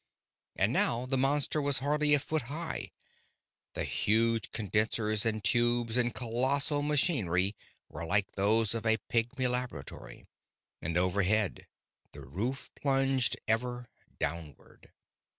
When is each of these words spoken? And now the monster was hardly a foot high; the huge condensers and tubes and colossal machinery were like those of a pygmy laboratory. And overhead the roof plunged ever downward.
And 0.55 0.73
now 0.73 1.05
the 1.05 1.15
monster 1.15 1.61
was 1.61 1.77
hardly 1.77 2.15
a 2.15 2.19
foot 2.19 2.41
high; 2.49 2.89
the 3.73 3.83
huge 3.83 4.49
condensers 4.51 5.27
and 5.27 5.43
tubes 5.43 5.95
and 5.95 6.11
colossal 6.11 6.81
machinery 6.81 7.55
were 7.87 8.03
like 8.07 8.31
those 8.31 8.73
of 8.73 8.83
a 8.83 8.97
pygmy 9.09 9.47
laboratory. 9.47 10.25
And 10.81 10.97
overhead 10.97 11.67
the 12.13 12.21
roof 12.25 12.71
plunged 12.73 13.37
ever 13.47 13.89
downward. 14.19 14.91